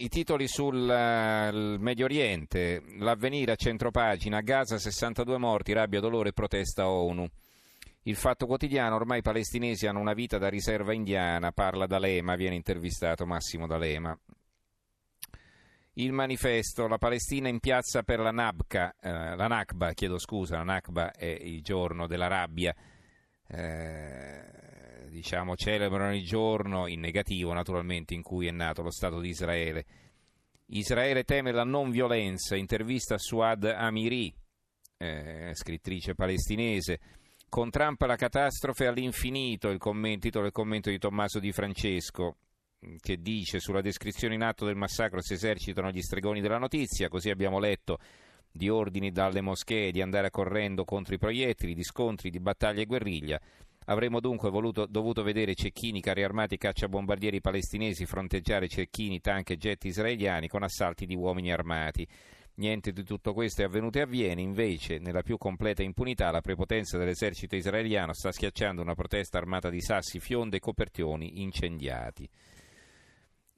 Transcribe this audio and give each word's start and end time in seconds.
I 0.00 0.08
titoli 0.08 0.48
sul 0.48 0.76
uh, 0.76 1.78
Medio 1.78 2.06
Oriente, 2.06 2.82
l'avvenire 3.00 3.52
a 3.52 3.54
centropagina, 3.54 4.40
Gaza 4.40 4.78
62 4.78 5.36
morti, 5.36 5.74
rabbia, 5.74 6.00
dolore 6.00 6.32
protesta 6.32 6.88
ONU. 6.88 7.28
Il 8.04 8.16
fatto 8.16 8.46
quotidiano, 8.46 8.94
ormai 8.94 9.18
i 9.18 9.22
palestinesi 9.22 9.86
hanno 9.86 10.00
una 10.00 10.14
vita 10.14 10.38
da 10.38 10.48
riserva 10.48 10.94
indiana, 10.94 11.52
parla 11.52 11.86
D'Alema, 11.86 12.34
viene 12.34 12.54
intervistato 12.54 13.26
Massimo 13.26 13.66
D'Alema. 13.66 14.18
Il 15.94 16.12
manifesto, 16.12 16.88
la 16.88 16.96
Palestina 16.96 17.50
in 17.50 17.60
piazza 17.60 18.02
per 18.02 18.20
la 18.20 18.30
Nabka, 18.30 18.94
eh, 19.02 19.36
la 19.36 19.48
Nakba, 19.48 19.92
chiedo 19.92 20.18
scusa, 20.18 20.56
la 20.56 20.62
Nakba 20.62 21.12
è 21.12 21.26
il 21.26 21.60
giorno 21.60 22.06
della 22.06 22.26
rabbia. 22.26 22.74
Eh, 23.46 24.79
diciamo, 25.10 25.56
celebrano 25.56 26.14
il 26.14 26.24
giorno 26.24 26.86
in 26.86 27.00
negativo 27.00 27.52
naturalmente 27.52 28.14
in 28.14 28.22
cui 28.22 28.46
è 28.46 28.50
nato 28.50 28.82
lo 28.82 28.90
Stato 28.90 29.20
di 29.20 29.28
Israele. 29.28 29.84
Israele 30.66 31.24
teme 31.24 31.52
la 31.52 31.64
non 31.64 31.90
violenza, 31.90 32.56
intervista 32.56 33.18
Suad 33.18 33.64
Amiri, 33.64 34.32
eh, 34.96 35.50
scrittrice 35.52 36.14
palestinese. 36.14 37.00
Con 37.48 37.70
Trump 37.70 38.00
la 38.02 38.14
catastrofe 38.14 38.86
all'infinito, 38.86 39.68
il 39.70 39.78
commento, 39.78 40.20
titolo 40.20 40.44
del 40.44 40.52
commento 40.52 40.88
di 40.88 40.98
Tommaso 40.98 41.40
Di 41.40 41.50
Francesco, 41.50 42.36
che 43.00 43.20
dice 43.20 43.58
sulla 43.58 43.80
descrizione 43.80 44.34
in 44.34 44.42
atto 44.42 44.64
del 44.64 44.76
massacro 44.76 45.20
si 45.20 45.34
esercitano 45.34 45.90
gli 45.90 46.00
stregoni 46.00 46.40
della 46.40 46.58
notizia, 46.58 47.08
così 47.08 47.28
abbiamo 47.28 47.58
letto 47.58 47.98
di 48.52 48.68
ordini 48.68 49.10
dalle 49.10 49.40
moschee 49.40 49.90
di 49.90 50.00
andare 50.00 50.30
correndo 50.30 50.84
contro 50.84 51.14
i 51.14 51.18
proiettili, 51.18 51.74
di 51.74 51.82
scontri, 51.82 52.30
di 52.30 52.40
battaglie 52.40 52.82
e 52.82 52.86
guerriglia. 52.86 53.40
Avremmo 53.90 54.20
dunque 54.20 54.50
voluto, 54.50 54.86
dovuto 54.86 55.24
vedere 55.24 55.56
cecchini, 55.56 56.00
carri 56.00 56.22
armati 56.22 56.56
cacciabombardieri 56.56 57.40
palestinesi 57.40 58.06
fronteggiare 58.06 58.68
cecchini, 58.68 59.20
tank 59.20 59.50
e 59.50 59.56
jet 59.56 59.84
israeliani 59.84 60.46
con 60.46 60.62
assalti 60.62 61.06
di 61.06 61.16
uomini 61.16 61.52
armati. 61.52 62.06
Niente 62.54 62.92
di 62.92 63.02
tutto 63.02 63.32
questo 63.32 63.62
è 63.62 63.64
avvenuto 63.64 63.98
e 63.98 64.02
avviene, 64.02 64.42
invece, 64.42 64.98
nella 64.98 65.22
più 65.22 65.38
completa 65.38 65.82
impunità, 65.82 66.30
la 66.30 66.40
prepotenza 66.40 66.98
dell'esercito 66.98 67.56
israeliano 67.56 68.12
sta 68.12 68.30
schiacciando 68.30 68.80
una 68.80 68.94
protesta 68.94 69.38
armata 69.38 69.70
di 69.70 69.80
sassi, 69.80 70.20
fionde 70.20 70.58
e 70.58 70.60
copertioni 70.60 71.42
incendiati. 71.42 72.28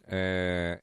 Eh, 0.06 0.83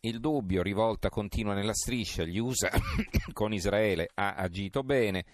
il 0.00 0.20
dubbio, 0.20 0.62
rivolta 0.62 1.08
continua 1.08 1.54
nella 1.54 1.74
striscia, 1.74 2.22
gli 2.22 2.38
USA 2.38 2.70
con 3.32 3.52
Israele 3.52 4.08
ha 4.14 4.34
agito 4.34 4.84
bene. 4.84 5.24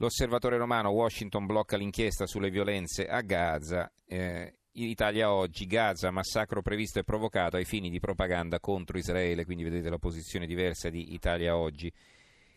L'osservatore 0.00 0.56
romano 0.56 0.90
Washington 0.90 1.44
blocca 1.44 1.76
l'inchiesta 1.76 2.26
sulle 2.26 2.50
violenze 2.50 3.06
a 3.06 3.20
Gaza. 3.20 3.90
Eh, 4.06 4.54
Italia 4.72 5.32
oggi, 5.32 5.66
Gaza, 5.66 6.12
massacro 6.12 6.62
previsto 6.62 7.00
e 7.00 7.04
provocato 7.04 7.56
ai 7.56 7.64
fini 7.64 7.90
di 7.90 7.98
propaganda 7.98 8.60
contro 8.60 8.96
Israele, 8.96 9.44
quindi 9.44 9.64
vedete 9.64 9.90
la 9.90 9.98
posizione 9.98 10.46
diversa 10.46 10.88
di 10.88 11.14
Italia 11.14 11.56
oggi. 11.56 11.92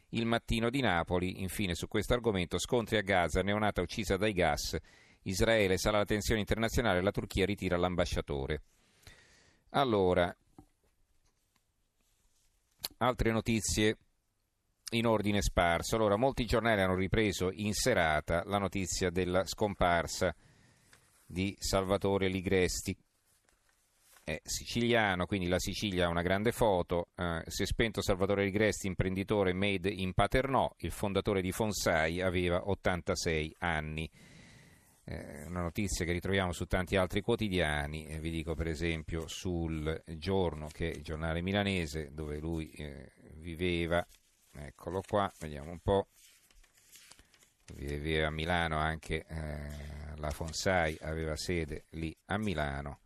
Il 0.10 0.28
mattino 0.28 0.70
di 0.70 0.82
Napoli, 0.82 1.42
infine 1.42 1.74
su 1.74 1.88
questo 1.88 2.14
argomento, 2.14 2.60
scontri 2.60 2.98
a 2.98 3.02
Gaza, 3.02 3.42
neonata 3.42 3.82
uccisa 3.82 4.18
dai 4.18 4.34
gas, 4.34 4.78
Israele 5.24 5.80
sala 5.80 5.98
la 5.98 6.06
tensione 6.06 6.42
internazionale, 6.42 7.02
la 7.02 7.12
Turchia 7.12 7.46
ritira 7.48 7.76
l'ambasciatore. 7.76 8.62
Allora, 9.72 10.36
altre 12.98 13.32
notizie 13.32 13.98
in 14.92 15.06
ordine 15.06 15.42
sparso. 15.42 15.96
Allora, 15.96 16.16
molti 16.16 16.46
giornali 16.46 16.82
hanno 16.82 16.96
ripreso 16.96 17.52
in 17.52 17.74
serata 17.74 18.44
la 18.46 18.58
notizia 18.58 19.10
della 19.10 19.46
scomparsa 19.46 20.34
di 21.26 21.56
Salvatore 21.60 22.28
Ligresti. 22.28 22.96
È 24.24 24.40
siciliano, 24.44 25.26
quindi 25.26 25.48
la 25.48 25.60
Sicilia 25.60 26.06
ha 26.06 26.10
una 26.10 26.22
grande 26.22 26.52
foto. 26.52 27.10
Eh, 27.16 27.44
si 27.48 27.64
è 27.64 27.66
spento 27.66 28.02
Salvatore 28.02 28.44
Ligresti, 28.44 28.88
imprenditore 28.88 29.54
made 29.54 29.90
in 29.90 30.14
Paternò, 30.14 30.74
il 30.80 30.92
fondatore 30.92 31.42
di 31.42 31.52
Fonsai, 31.52 32.22
aveva 32.22 32.68
86 32.70 33.56
anni. 33.60 34.10
Eh, 35.04 35.46
una 35.48 35.62
notizia 35.62 36.06
che 36.06 36.12
ritroviamo 36.12 36.52
su 36.52 36.66
tanti 36.66 36.96
altri 36.96 37.22
quotidiani, 37.22 38.06
eh, 38.06 38.20
vi 38.20 38.30
dico 38.30 38.54
per 38.54 38.68
esempio 38.68 39.28
sul 39.28 40.02
Giorno, 40.06 40.68
che 40.72 40.92
è 40.92 40.96
il 40.96 41.02
giornale 41.02 41.42
milanese 41.42 42.12
dove 42.14 42.40
lui 42.40 42.70
eh, 42.72 43.12
viveva, 43.38 44.06
eccolo 44.54 45.02
qua, 45.08 45.32
vediamo 45.40 45.72
un 45.72 45.80
po', 45.80 46.08
viveva 47.76 48.28
a 48.28 48.32
Milano 48.32 48.78
anche 48.78 49.26
eh, 49.28 49.92
la 50.18 50.30
Fonsai 50.30 50.98
aveva 51.02 51.36
sede 51.36 51.86
lì 51.92 52.16
a 52.26 52.38
Milano. 52.38 53.00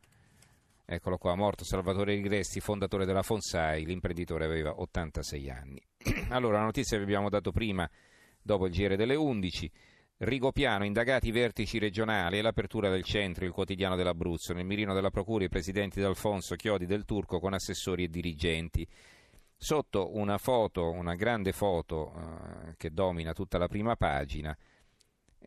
Eccolo 0.85 1.17
qua, 1.17 1.33
morto 1.35 1.63
Salvatore 1.63 2.13
Rigresti, 2.13 2.59
fondatore 2.59 3.05
della 3.05 3.23
Fonsai, 3.23 3.85
l'imprenditore 3.85 4.45
aveva 4.45 4.79
86 4.79 5.49
anni. 5.49 5.81
allora, 6.29 6.59
la 6.59 6.65
notizia 6.65 6.97
che 6.97 7.03
vi 7.03 7.11
abbiamo 7.11 7.29
dato 7.29 7.51
prima, 7.51 7.89
dopo 8.41 8.67
il 8.67 8.73
giro 8.73 8.95
delle 8.95 9.15
11, 9.15 9.71
Rigopiano, 10.17 10.85
indagati 10.85 11.27
i 11.27 11.31
vertici 11.31 11.77
regionali 11.77 12.37
e 12.37 12.41
l'apertura 12.41 12.89
del 12.89 13.03
centro, 13.03 13.43
il 13.43 13.51
quotidiano 13.51 13.97
dell'Abruzzo, 13.97 14.53
nel 14.53 14.63
mirino 14.63 14.93
della 14.93 15.09
Procura 15.09 15.43
i 15.43 15.49
presidenti 15.49 15.99
d'Alfonso, 15.99 16.55
Chiodi 16.55 16.85
del 16.85 17.03
Turco 17.03 17.39
con 17.39 17.53
assessori 17.53 18.03
e 18.03 18.07
dirigenti. 18.07 18.87
Sotto 19.57 20.15
una 20.15 20.37
foto, 20.37 20.91
una 20.91 21.15
grande 21.15 21.51
foto 21.51 22.13
eh, 22.13 22.75
che 22.77 22.91
domina 22.91 23.33
tutta 23.33 23.57
la 23.57 23.67
prima 23.67 23.95
pagina, 23.95 24.55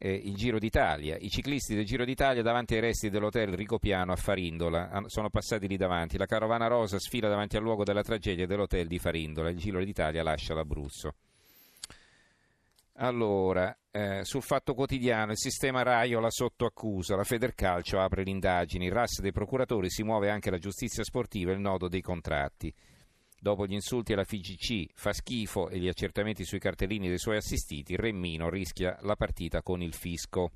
eh, 0.01 0.13
il 0.13 0.35
Giro 0.37 0.59
d'Italia. 0.59 1.17
I 1.17 1.29
ciclisti 1.29 1.75
del 1.75 1.85
Giro 1.85 2.05
d'Italia 2.05 2.43
davanti 2.43 2.75
ai 2.75 2.81
resti 2.81 3.11
dell'hotel 3.11 3.55
Ricopiano 3.55 4.13
a 4.13 4.17
Farindola 4.17 5.03
sono 5.07 5.29
passati 5.29 5.67
lì 5.67 5.77
davanti. 5.77 6.17
La 6.17 6.27
carovana 6.27 6.69
rosa 6.69 6.99
sfila 6.99 7.29
davanti 7.29 7.57
al 7.57 7.63
luogo 7.63 7.85
della 7.85 8.03
tragedia 8.03 8.47
dell'hotel 8.47 8.87
di 8.87 8.99
Farindola. 8.99 9.51
Il 9.51 9.59
Giro 9.59 9.83
d'Italia 9.83 10.23
lascia 10.23 10.55
l'Abruzzo. 10.55 11.15
Allora, 13.01 13.77
eh, 13.93 14.25
sul 14.25 14.43
fatto 14.43 14.75
quotidiano, 14.75 15.31
il 15.31 15.39
sistema 15.39 15.83
Raiola 15.83 16.31
sotto 16.31 16.65
accusa, 16.65 17.15
la 17.15 17.23
Federcalcio 17.23 18.01
apre 18.01 18.25
le 18.25 18.31
indagini, 18.31 18.87
il 18.87 18.93
RAS 18.93 19.21
dei 19.21 19.31
procuratori 19.31 19.89
si 19.89 20.03
muove 20.03 20.31
anche 20.31 20.51
la 20.51 20.59
giustizia 20.59 21.05
sportiva 21.05 21.53
e 21.53 21.55
il 21.55 21.61
nodo 21.61 21.87
dei 21.87 22.01
contratti. 22.01 22.75
Dopo 23.41 23.67
gli 23.67 23.73
insulti 23.73 24.13
alla 24.13 24.25
FIGC, 24.25 24.91
fa 24.95 25.13
schifo 25.13 25.69
e 25.69 25.79
gli 25.79 25.87
accertamenti 25.87 26.45
sui 26.45 26.59
cartellini 26.59 27.09
dei 27.09 27.19
suoi 27.19 27.37
assistiti, 27.37 27.95
Remmino 27.95 28.51
rischia 28.51 28.99
la 29.03 29.15
partita 29.15 29.63
con 29.63 29.81
il 29.81 29.95
fisco. 29.95 30.51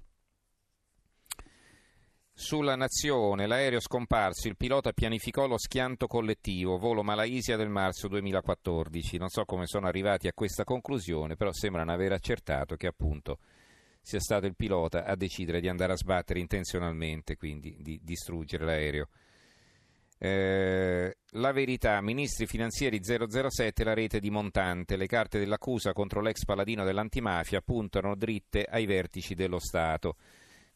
Sulla 2.35 2.75
nazione, 2.75 3.47
l'aereo 3.47 3.79
scomparso, 3.79 4.49
il 4.49 4.57
pilota 4.57 4.93
pianificò 4.93 5.47
lo 5.47 5.59
schianto 5.59 6.09
collettivo, 6.09 6.79
volo 6.79 7.05
Malaysia 7.05 7.57
del 7.57 7.69
marzo 7.69 8.09
2014. 8.09 9.19
Non 9.19 9.29
so 9.29 9.45
come 9.45 9.67
sono 9.67 9.87
arrivati 9.87 10.27
a 10.27 10.33
questa 10.33 10.65
conclusione, 10.65 11.37
però 11.37 11.53
sembrano 11.53 11.93
aver 11.93 12.11
accertato 12.13 12.75
che 12.75 12.89
appunto 12.89 13.39
sia 14.01 14.19
stato 14.19 14.47
il 14.47 14.57
pilota 14.57 15.05
a 15.05 15.15
decidere 15.15 15.61
di 15.61 15.69
andare 15.69 15.93
a 15.93 15.97
sbattere 15.97 16.41
intenzionalmente, 16.41 17.37
quindi 17.37 17.77
di 17.81 18.01
distruggere 18.03 18.65
l'aereo. 18.65 19.09
Eh, 20.25 21.17
la 21.31 21.51
verità, 21.51 22.01
ministri 22.01 22.47
finanziari 22.47 23.01
007, 23.03 23.83
la 23.83 23.93
rete 23.93 24.21
di 24.21 24.31
Montante, 24.31 24.95
le 24.95 25.09
carte 25.09 25.41
dell'accusa 25.41 25.93
contro 25.93 26.21
l'ex 26.21 26.45
paladino 26.45 26.85
dell'antimafia 26.85 27.61
puntano 27.61 28.15
dritte 28.15 28.63
ai 28.63 28.87
vertici 28.87 29.35
dello 29.35 29.59
Stato. 29.59 30.15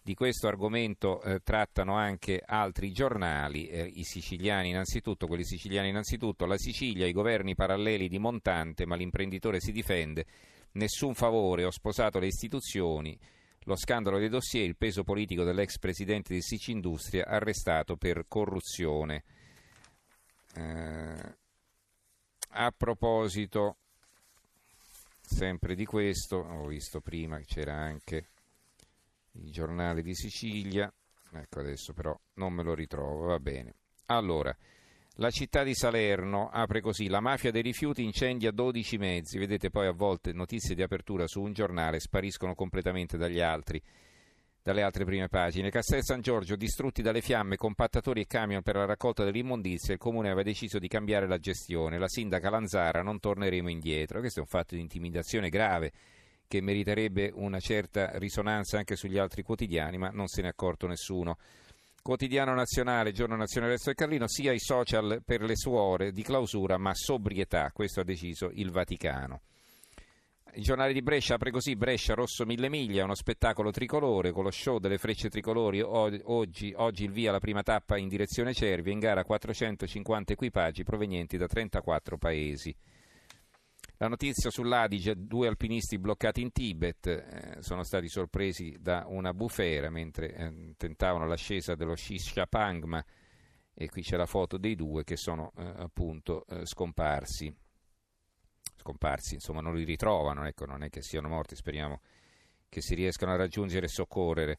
Di 0.02 0.14
questo 0.14 0.48
argomento 0.48 1.22
eh, 1.22 1.42
trattano 1.44 1.94
anche 1.94 2.42
altri 2.44 2.90
giornali, 2.90 3.68
eh, 3.68 3.84
i 3.84 4.02
siciliani 4.02 4.70
innanzitutto, 4.70 5.28
quelli 5.28 5.44
siciliani 5.44 5.90
innanzitutto, 5.90 6.44
la 6.44 6.58
Sicilia, 6.58 7.06
i 7.06 7.12
governi 7.12 7.54
paralleli 7.54 8.08
di 8.08 8.18
Montante, 8.18 8.84
ma 8.84 8.96
l'imprenditore 8.96 9.60
si 9.60 9.70
difende, 9.70 10.26
nessun 10.72 11.14
favore, 11.14 11.64
ho 11.64 11.70
sposato 11.70 12.18
le 12.18 12.26
istituzioni, 12.26 13.16
lo 13.60 13.76
scandalo 13.76 14.18
dei 14.18 14.28
dossier, 14.28 14.64
il 14.64 14.76
peso 14.76 15.04
politico 15.04 15.44
dell'ex 15.44 15.78
presidente 15.78 16.34
di 16.34 16.42
Sicindustria 16.42 17.26
arrestato 17.28 17.96
per 17.96 18.24
corruzione. 18.26 19.22
Eh, 20.56 21.36
a 22.50 22.72
proposito, 22.74 23.76
sempre 25.20 25.74
di 25.74 25.84
questo, 25.84 26.36
ho 26.36 26.66
visto 26.66 27.00
prima 27.00 27.36
che 27.38 27.44
c'era 27.44 27.74
anche 27.74 28.28
il 29.32 29.52
giornale 29.52 30.02
di 30.02 30.14
Sicilia, 30.14 30.90
ecco 31.32 31.60
adesso 31.60 31.92
però 31.92 32.18
non 32.34 32.54
me 32.54 32.62
lo 32.62 32.74
ritrovo, 32.74 33.26
va 33.26 33.38
bene. 33.38 33.74
Allora, 34.06 34.56
la 35.16 35.30
città 35.30 35.62
di 35.62 35.74
Salerno 35.74 36.48
apre 36.48 36.80
così, 36.80 37.08
la 37.08 37.20
mafia 37.20 37.50
dei 37.50 37.62
rifiuti 37.62 38.02
incendia 38.02 38.50
12 38.50 38.96
mezzi, 38.96 39.38
vedete 39.38 39.68
poi 39.68 39.86
a 39.86 39.92
volte 39.92 40.32
notizie 40.32 40.74
di 40.74 40.82
apertura 40.82 41.26
su 41.26 41.42
un 41.42 41.52
giornale 41.52 42.00
spariscono 42.00 42.54
completamente 42.54 43.18
dagli 43.18 43.40
altri 43.40 43.82
dalle 44.66 44.82
altre 44.82 45.04
prime 45.04 45.28
pagine. 45.28 45.70
Castel 45.70 46.02
San 46.02 46.20
Giorgio 46.20 46.56
distrutti 46.56 47.00
dalle 47.00 47.20
fiamme, 47.20 47.54
compattatori 47.54 48.22
e 48.22 48.26
camion 48.26 48.62
per 48.62 48.74
la 48.74 48.84
raccolta 48.84 49.22
dell'immondizia, 49.22 49.94
il 49.94 50.00
comune 50.00 50.26
aveva 50.26 50.42
deciso 50.42 50.80
di 50.80 50.88
cambiare 50.88 51.28
la 51.28 51.38
gestione. 51.38 52.00
La 52.00 52.08
sindaca 52.08 52.50
Lanzara 52.50 53.00
non 53.00 53.20
torneremo 53.20 53.70
indietro. 53.70 54.18
Questo 54.18 54.40
è 54.40 54.42
un 54.42 54.48
fatto 54.48 54.74
di 54.74 54.80
intimidazione 54.80 55.50
grave 55.50 55.92
che 56.48 56.60
meriterebbe 56.60 57.30
una 57.32 57.60
certa 57.60 58.18
risonanza 58.18 58.78
anche 58.78 58.96
sugli 58.96 59.18
altri 59.18 59.44
quotidiani, 59.44 59.98
ma 59.98 60.08
non 60.08 60.26
se 60.26 60.40
ne 60.40 60.48
è 60.48 60.50
accorto 60.50 60.88
nessuno. 60.88 61.38
Quotidiano 62.02 62.52
nazionale, 62.52 63.12
giorno 63.12 63.36
nazionale 63.36 63.74
Resto 63.74 63.90
del 63.90 63.98
Carlino, 63.98 64.26
sia 64.26 64.50
i 64.50 64.58
social 64.58 65.22
per 65.24 65.42
le 65.42 65.54
suore 65.54 66.10
di 66.10 66.24
clausura, 66.24 66.76
ma 66.76 66.90
sobrietà, 66.92 67.70
questo 67.72 68.00
ha 68.00 68.04
deciso 68.04 68.50
il 68.52 68.72
Vaticano. 68.72 69.42
Il 70.56 70.62
giornale 70.62 70.94
di 70.94 71.02
Brescia 71.02 71.34
apre 71.34 71.50
così, 71.50 71.76
Brescia 71.76 72.14
Rosso 72.14 72.46
Mille 72.46 72.70
Miglia, 72.70 73.04
uno 73.04 73.14
spettacolo 73.14 73.70
tricolore 73.70 74.32
con 74.32 74.42
lo 74.42 74.50
show 74.50 74.78
delle 74.78 74.96
frecce 74.96 75.28
tricolori, 75.28 75.82
oggi, 75.82 76.72
oggi 76.74 77.04
il 77.04 77.10
via 77.10 77.30
la 77.30 77.40
prima 77.40 77.62
tappa 77.62 77.98
in 77.98 78.08
direzione 78.08 78.54
Cervia, 78.54 78.90
in 78.90 78.98
gara 78.98 79.22
450 79.22 80.32
equipaggi 80.32 80.82
provenienti 80.82 81.36
da 81.36 81.46
34 81.46 82.16
paesi. 82.16 82.74
La 83.98 84.08
notizia 84.08 84.48
sull'Adige, 84.48 85.26
due 85.26 85.46
alpinisti 85.46 85.98
bloccati 85.98 86.40
in 86.40 86.50
Tibet 86.52 87.06
eh, 87.06 87.56
sono 87.60 87.82
stati 87.82 88.08
sorpresi 88.08 88.78
da 88.80 89.04
una 89.08 89.34
bufera 89.34 89.90
mentre 89.90 90.34
eh, 90.34 90.74
tentavano 90.78 91.26
l'ascesa 91.26 91.74
dello 91.74 91.96
Shisha 91.96 92.46
Pangma 92.46 93.04
e 93.74 93.88
qui 93.90 94.00
c'è 94.00 94.16
la 94.16 94.24
foto 94.24 94.56
dei 94.56 94.74
due 94.74 95.04
che 95.04 95.18
sono 95.18 95.52
eh, 95.58 95.70
appunto 95.76 96.46
eh, 96.46 96.64
scomparsi. 96.64 97.54
Scomparsi, 98.86 99.34
insomma 99.34 99.60
non 99.60 99.74
li 99.74 99.82
ritrovano, 99.82 100.46
ecco, 100.46 100.64
non 100.64 100.84
è 100.84 100.90
che 100.90 101.02
siano 101.02 101.28
morti, 101.28 101.56
speriamo 101.56 102.00
che 102.68 102.80
si 102.80 102.94
riescano 102.94 103.32
a 103.32 103.36
raggiungere 103.36 103.86
e 103.86 103.88
soccorrere. 103.88 104.58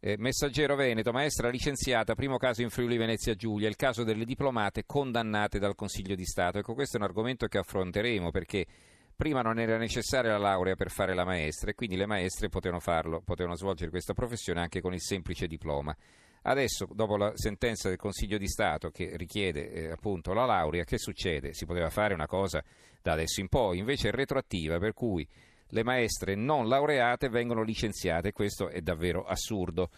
Eh, 0.00 0.16
Messaggero 0.18 0.76
Veneto, 0.76 1.12
maestra 1.12 1.48
licenziata, 1.48 2.14
primo 2.14 2.36
caso 2.36 2.60
in 2.60 2.68
Friuli 2.68 2.98
Venezia 2.98 3.34
Giulia, 3.34 3.66
il 3.68 3.76
caso 3.76 4.04
delle 4.04 4.26
diplomate 4.26 4.84
condannate 4.84 5.58
dal 5.58 5.74
Consiglio 5.74 6.14
di 6.14 6.26
Stato. 6.26 6.58
Ecco, 6.58 6.74
questo 6.74 6.98
è 6.98 7.00
un 7.00 7.06
argomento 7.06 7.46
che 7.46 7.56
affronteremo 7.56 8.30
perché 8.30 8.66
prima 9.16 9.40
non 9.40 9.58
era 9.58 9.78
necessaria 9.78 10.32
la 10.32 10.38
laurea 10.38 10.74
per 10.74 10.90
fare 10.90 11.14
la 11.14 11.24
maestra 11.24 11.70
e 11.70 11.74
quindi 11.74 11.96
le 11.96 12.06
maestre 12.06 12.50
potevano 12.50 12.80
farlo, 12.80 13.22
potevano 13.22 13.56
svolgere 13.56 13.88
questa 13.88 14.12
professione 14.12 14.60
anche 14.60 14.82
con 14.82 14.92
il 14.92 15.00
semplice 15.00 15.46
diploma. 15.46 15.96
Adesso, 16.46 16.88
dopo 16.92 17.16
la 17.16 17.32
sentenza 17.36 17.88
del 17.88 17.96
Consiglio 17.96 18.36
di 18.36 18.48
Stato 18.48 18.90
che 18.90 19.16
richiede 19.16 19.70
eh, 19.72 19.90
appunto 19.90 20.34
la 20.34 20.44
laurea, 20.44 20.84
che 20.84 20.98
succede? 20.98 21.54
Si 21.54 21.64
poteva 21.64 21.88
fare 21.88 22.12
una 22.12 22.26
cosa 22.26 22.62
da 23.00 23.12
adesso 23.12 23.40
in 23.40 23.48
poi, 23.48 23.78
invece 23.78 24.08
è 24.08 24.12
retroattiva, 24.12 24.78
per 24.78 24.92
cui 24.92 25.26
le 25.68 25.82
maestre 25.82 26.34
non 26.34 26.68
laureate 26.68 27.30
vengono 27.30 27.62
licenziate, 27.62 28.32
questo 28.32 28.68
è 28.68 28.82
davvero 28.82 29.24
assurdo. 29.24 29.88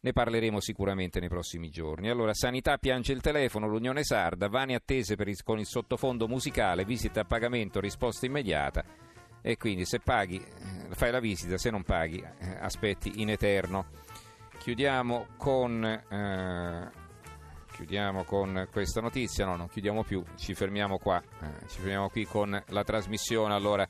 Ne 0.00 0.12
parleremo 0.12 0.60
sicuramente 0.60 1.20
nei 1.20 1.28
prossimi 1.28 1.70
giorni. 1.70 2.08
Allora, 2.08 2.34
Sanità 2.34 2.76
piange 2.78 3.12
il 3.12 3.20
telefono, 3.20 3.68
l'Unione 3.68 4.02
Sarda, 4.02 4.48
vani 4.48 4.74
attese 4.74 5.14
il, 5.16 5.42
con 5.44 5.60
il 5.60 5.66
sottofondo 5.66 6.26
musicale, 6.26 6.84
visita 6.84 7.20
a 7.20 7.24
pagamento, 7.24 7.80
risposta 7.80 8.26
immediata. 8.26 8.84
E 9.40 9.56
quindi 9.56 9.84
se 9.84 10.00
paghi, 10.00 10.36
eh, 10.36 10.94
fai 10.94 11.12
la 11.12 11.20
visita, 11.20 11.56
se 11.56 11.70
non 11.70 11.84
paghi, 11.84 12.18
eh, 12.18 12.56
aspetti 12.60 13.20
in 13.20 13.30
eterno. 13.30 14.06
Chiudiamo 14.68 15.28
con, 15.38 15.82
eh, 15.82 16.90
chiudiamo 17.72 18.24
con 18.24 18.68
questa 18.70 19.00
notizia, 19.00 19.46
no, 19.46 19.56
non 19.56 19.70
chiudiamo 19.70 20.04
più, 20.04 20.22
ci 20.36 20.52
fermiamo 20.52 20.98
qua, 20.98 21.22
eh, 21.22 21.66
ci 21.68 21.78
fermiamo 21.78 22.10
qui 22.10 22.26
con 22.26 22.62
la 22.66 22.84
trasmissione. 22.84 23.54
Allora, 23.54 23.88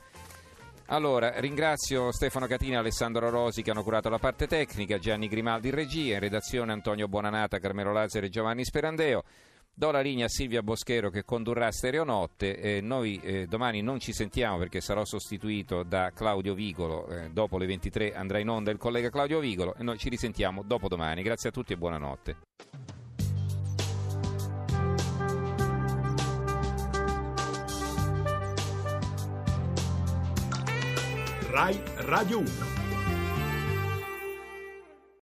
allora, 0.87 1.41
ringrazio 1.41 2.13
Stefano 2.13 2.47
Catina 2.47 2.77
e 2.77 2.79
Alessandro 2.79 3.29
Rosi 3.29 3.63
che 3.63 3.73
hanno 3.73 3.83
curato 3.83 4.09
la 4.09 4.19
parte 4.19 4.47
tecnica, 4.47 4.99
Gianni 4.99 5.27
Grimaldi 5.27 5.71
in 5.71 5.75
regia, 5.75 6.15
in 6.15 6.21
redazione 6.21 6.71
Antonio 6.71 7.09
Buonanata, 7.09 7.59
Carmelo 7.59 7.91
Lazzaro 7.91 8.27
e 8.27 8.29
Giovanni 8.29 8.65
Sperandeo. 8.65 9.25
Do 9.79 9.93
la 9.93 10.01
linea 10.01 10.25
a 10.25 10.29
Silvia 10.29 10.61
Boschero 10.61 11.09
che 11.09 11.23
condurrà 11.23 11.71
Stereonotte. 11.71 12.59
Eh, 12.59 12.81
noi 12.81 13.21
eh, 13.23 13.47
domani 13.47 13.81
non 13.81 14.01
ci 14.01 14.13
sentiamo 14.13 14.59
perché 14.59 14.81
sarò 14.81 15.05
sostituito 15.05 15.85
da 15.85 16.11
Claudio 16.13 16.53
Vigolo. 16.53 17.07
Eh, 17.07 17.31
dopo 17.31 17.59
le 17.59 17.67
23 17.67 18.13
andrà 18.13 18.41
in 18.41 18.49
onda 18.49 18.73
il 18.73 18.77
collega 18.77 19.09
Claudio 19.09 19.39
Vigolo 19.39 19.77
e 19.77 19.85
noi 19.85 19.97
ci 19.97 20.09
risentiamo 20.09 20.65
dopo 20.67 20.89
domani. 20.89 21.23
Grazie 21.23 21.51
a 21.51 21.53
tutti 21.53 21.75
e 21.75 21.77
buonanotte. 21.77 22.37
Rai 31.53 31.81
Radio 31.99 32.39
1. 32.41 32.78